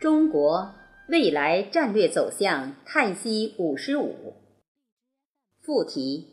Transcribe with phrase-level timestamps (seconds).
[0.00, 0.76] 中国
[1.08, 4.32] 未来战略走向叹息五十五。
[5.60, 6.26] 副题：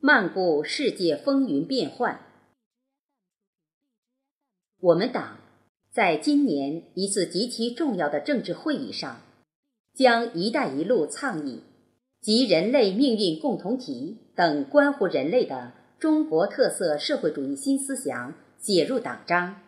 [0.00, 2.18] 漫步世界风云变幻。
[4.80, 5.38] 我们党
[5.92, 9.20] 在今年一次极其重要的政治会议上，
[9.94, 11.62] 将“一带一路”倡议
[12.20, 19.60] 及人类命运共同体等关乎人类的中国特色社会主义新思想写入党章。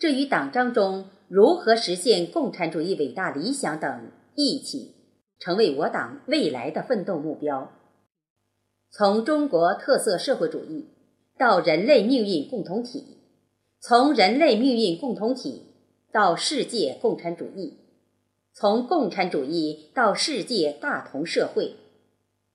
[0.00, 4.94] 这与党章中如何实现共产主义伟大理想等一起，
[5.38, 7.70] 成为我党未来的奋斗目标。
[8.90, 10.88] 从中国特色社会主义
[11.36, 13.18] 到人类命运共同体，
[13.78, 15.66] 从人类命运共同体
[16.10, 17.76] 到世界共产主义，
[18.54, 21.74] 从共产主义到世界大同社会，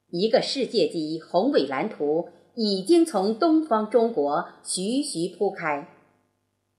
[0.10, 5.92] 一个世界级宏伟蓝图已经从东方中国徐徐铺开。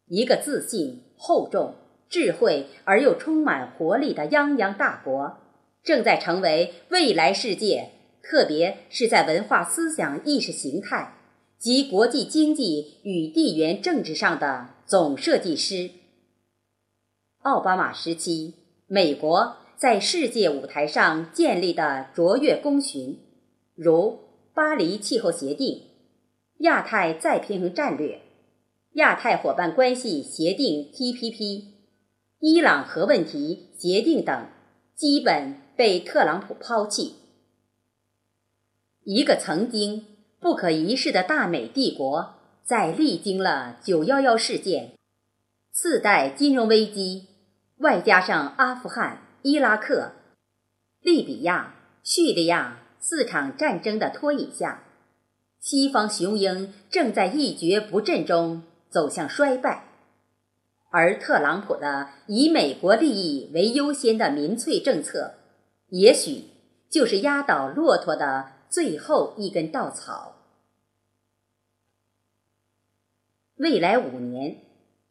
[0.09, 1.75] 一个自信、厚重、
[2.09, 5.39] 智慧而又充满活力的泱泱大国，
[5.83, 7.91] 正在成为未来世界，
[8.23, 11.15] 特别是在文化思想意识形态
[11.59, 15.91] 及国际经济与地缘政治上的总设计师。
[17.43, 18.55] 奥巴马时期，
[18.87, 23.19] 美国在世界舞台上建立的卓越功勋，
[23.75, 24.21] 如
[24.55, 25.83] 巴黎气候协定、
[26.59, 28.21] 亚太再平衡战略。
[28.97, 31.65] 亚太伙伴关系协定 （TPP）、
[32.39, 34.47] 伊朗核问题协定等，
[34.95, 37.17] 基本被特朗普抛弃。
[39.05, 40.07] 一个曾经
[40.41, 44.95] 不可一世的大美帝国，在历经了九幺幺事件、
[45.71, 47.27] 次贷金融危机，
[47.77, 50.13] 外加上阿富汗、伊拉克、
[51.03, 54.85] 利比亚、叙利亚四场战争的拖引下，
[55.61, 58.63] 西方雄鹰正在一蹶不振中。
[58.89, 59.89] 走向衰败，
[60.91, 65.35] 而特朗普的以美国利益为优先的民粹政策，
[65.89, 66.45] 也许
[66.89, 70.35] 就是压倒骆驼的最后一根稻草。
[73.57, 74.59] 未来五年，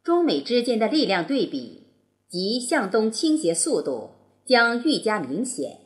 [0.02, 1.88] 中美之间的力量对比
[2.28, 4.12] 及向东倾斜速度
[4.44, 5.80] 将愈加明显。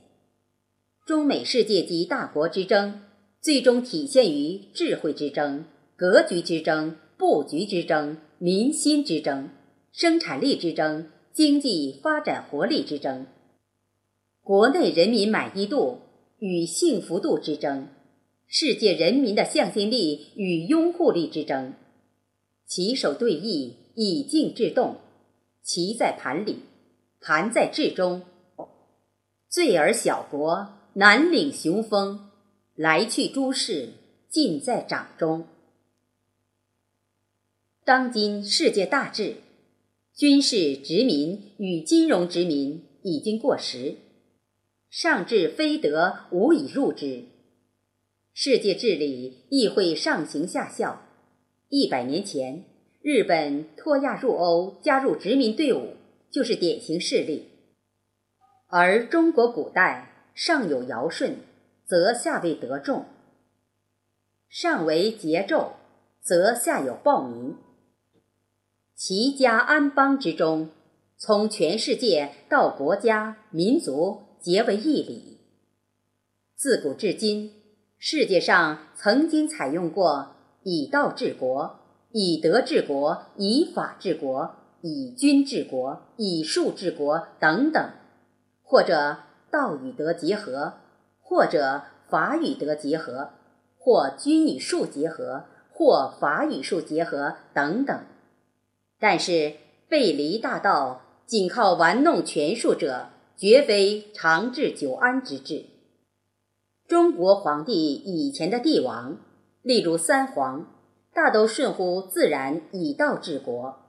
[1.07, 3.03] 中美世界级大国之争，
[3.41, 5.65] 最终体现于智慧之争、
[5.97, 6.97] 格局之争。
[7.21, 9.51] 布局之争、民心之争、
[9.93, 13.27] 生产力之争、经济发展活力之争、
[14.43, 15.99] 国内人民满意度
[16.39, 17.89] 与幸福度之争、
[18.47, 21.75] 世界人民的向心力与拥护力之争，
[22.67, 24.97] 棋手对弈，以静制动，
[25.63, 26.61] 棋在盘里，
[27.21, 28.23] 盘在志中。
[29.51, 32.31] 罪而小国难领雄风，
[32.75, 33.91] 来去诸事
[34.31, 35.47] 尽在掌中。
[37.91, 39.39] 当今世界大治，
[40.15, 43.97] 军事殖民与金融殖民已经过时，
[44.89, 47.25] 上至非德无以入之。
[48.33, 51.03] 世界治理亦会上行下效。
[51.69, 52.65] 一百年前，
[53.03, 55.97] 日本脱亚入欧，加入殖民队伍，
[56.31, 57.49] 就是典型事例。
[58.69, 61.39] 而中国古代上有尧舜，
[61.85, 63.07] 则下为德众；
[64.49, 65.73] 上为桀纣，
[66.23, 67.57] 则下有暴民。
[69.03, 70.69] 齐家安邦之中，
[71.17, 75.39] 从全世界到国家民族结为一理。
[76.55, 77.51] 自古至今，
[77.97, 81.81] 世界上曾经采用过以道治国、
[82.13, 87.83] 以德治国、以法治国、以军治国、以术治国等等，
[88.63, 89.17] 或者
[89.51, 90.75] 道与德结合，
[91.23, 93.31] 或者法与德结合，
[93.79, 97.99] 或军与术结合，或法与术结合等等。
[99.01, 99.55] 但是
[99.89, 105.65] 背离大道，仅靠玩弄权术者，绝非长治久安之治。
[106.87, 109.19] 中国皇帝以前的帝王，
[109.63, 110.67] 例如三皇，
[111.15, 113.81] 大都顺乎自然，以道治国。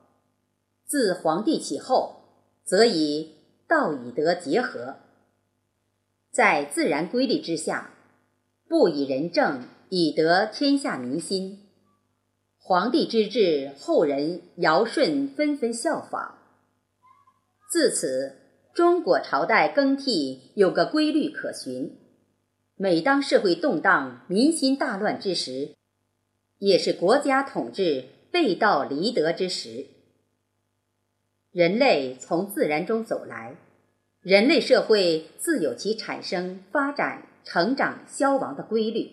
[0.86, 2.22] 自皇帝起后，
[2.64, 3.36] 则以
[3.68, 4.98] 道以德结合，
[6.32, 7.92] 在自然规律之下，
[8.68, 11.60] 不以仁政以得天下民心。
[12.72, 16.38] 皇帝之治，后人尧舜纷纷效仿。
[17.70, 18.38] 自此，
[18.74, 21.98] 中国朝代更替有个规律可循。
[22.78, 25.76] 每当社会动荡、民心大乱之时，
[26.60, 29.88] 也是国家统治背道离德之时。
[31.52, 33.58] 人类从自然中走来，
[34.22, 39.12] 人类社会自有其产生、发展、成长、消亡的规律。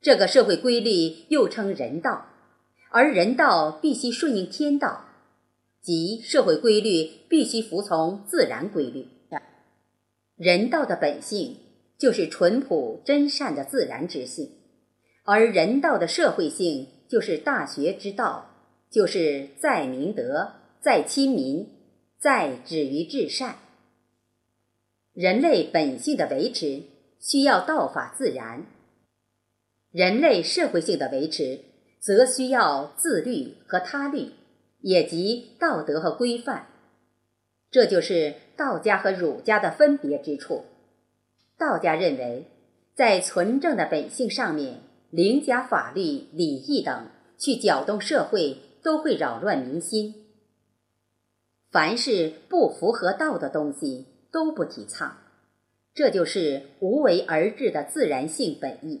[0.00, 2.28] 这个社会规律又称人道。
[2.96, 5.04] 而人道必须顺应天道，
[5.82, 9.06] 即社会规律必须服从自然规律。
[10.34, 11.58] 人道的本性
[11.98, 14.50] 就是淳朴真善的自然之性，
[15.24, 18.50] 而人道的社会性就是大学之道，
[18.90, 21.68] 就是在明德，在亲民，
[22.18, 23.58] 在止于至善。
[25.12, 26.84] 人类本性的维持
[27.20, 28.64] 需要道法自然，
[29.92, 31.60] 人类社会性的维持
[31.98, 34.32] 则需要自律和他律，
[34.80, 36.66] 也即道德和规范。
[37.70, 40.64] 这就是道家和儒家的分别之处。
[41.58, 42.46] 道家认为，
[42.94, 47.08] 在纯正的本性上面，凌驾法律、礼义等，
[47.38, 50.26] 去搅动社会，都会扰乱民心。
[51.70, 54.06] 凡是不符合道的东西。
[54.32, 55.16] 都不提倡，
[55.94, 59.00] 这就是无为而治的自然性本意。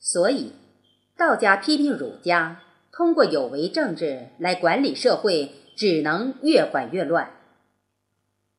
[0.00, 0.50] 所以，
[1.16, 7.30] 道家批评儒家通过有为政治来管理社会，只能越管越乱。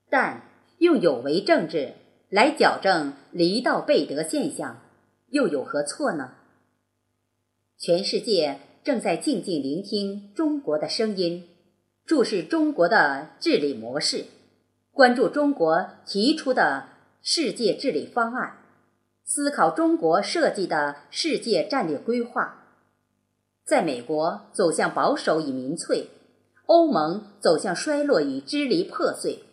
[0.10, 0.44] 但
[0.80, 1.94] 用有为政治
[2.30, 4.82] 来矫正离道背德现象，
[5.30, 6.32] 又有何错呢？
[7.78, 11.48] 全世界正在静静聆听中国的声音，
[12.06, 14.26] 注视中国的治理模式。
[14.92, 16.90] 关注中国提出的
[17.22, 18.58] 世界治理方案，
[19.24, 22.60] 思考中国设计的世界战略规划。
[23.66, 26.10] 在美国走向保守与民粹，
[26.66, 29.44] 欧盟走向衰落与支离破碎，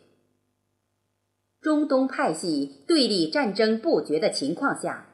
[1.60, 5.06] 中东派系对立战争不绝的情况下，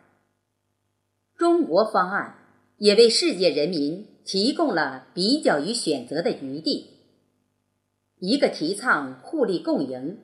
[1.36, 2.36] 中国方案
[2.78, 6.92] 也为世界人民提供了比较与选择的余地。
[8.18, 10.18] 一个提倡互利共赢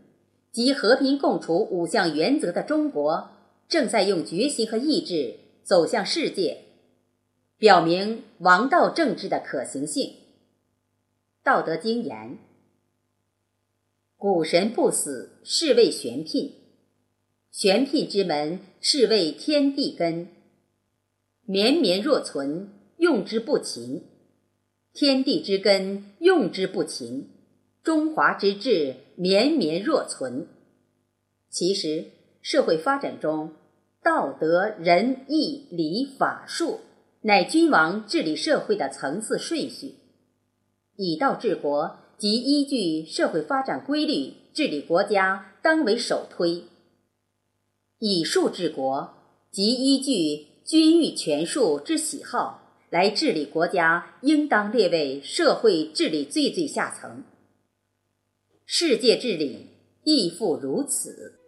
[0.50, 3.28] 及和平共处五项原则的中国，
[3.68, 6.64] 正在用决心和意志走向世界，
[7.58, 10.08] 表明王道政治的可行性。
[11.42, 12.38] 《道德经》言
[14.16, 16.52] ：“古神不死，是谓玄牝。
[17.50, 20.28] 玄牝之门，是谓天地根。
[21.44, 24.02] 绵绵若存，用之不勤；
[24.92, 27.28] 天地之根，用之不勤。”
[27.82, 30.46] 中华之治绵绵若存。
[31.50, 32.06] 其实，
[32.42, 33.52] 社会发展中，
[34.02, 36.80] 道德、仁、义、礼、法、术，
[37.22, 39.94] 乃君王治理社会的层次顺序。
[40.96, 46.64] 以道治国，即依据社会发展规律治理国家，当为首推；
[48.00, 49.14] 以术治国，
[49.52, 57.22] 即依据君欲权术之喜好来治理国家，应当列为社会治理最最下层。
[58.66, 59.68] 世界治理
[60.02, 61.38] 亦复如此。